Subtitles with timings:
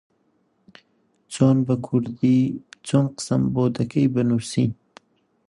[1.31, 2.05] یاخوا بەخێر
[4.13, 4.67] بێی.